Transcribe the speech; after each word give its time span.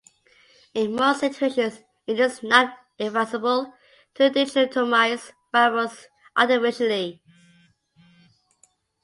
In 0.73 0.95
most 0.95 1.19
situations 1.19 1.83
it 2.07 2.19
is 2.19 2.41
not 2.41 2.75
advisable 2.99 3.71
to 4.15 4.31
dichotomize 4.31 5.31
variables 5.53 6.07
artificially. 6.35 7.21